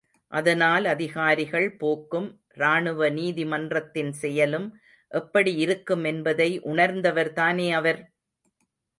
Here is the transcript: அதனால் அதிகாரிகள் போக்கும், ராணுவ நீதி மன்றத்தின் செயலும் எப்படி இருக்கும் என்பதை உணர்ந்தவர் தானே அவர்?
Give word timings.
அதனால் 0.31 0.85
அதிகாரிகள் 0.85 1.67
போக்கும், 1.77 2.29
ராணுவ 2.53 3.09
நீதி 3.09 3.43
மன்றத்தின் 3.45 4.09
செயலும் 4.13 4.65
எப்படி 5.11 5.53
இருக்கும் 5.55 6.03
என்பதை 6.03 6.49
உணர்ந்தவர் 6.63 7.31
தானே 7.33 7.71
அவர்? 7.71 8.01